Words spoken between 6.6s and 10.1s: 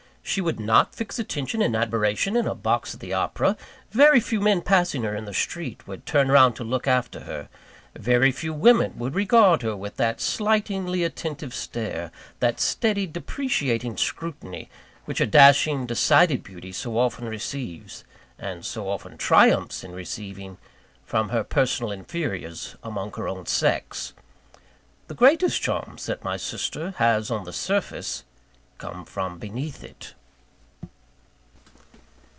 look after her; very few women would regard her with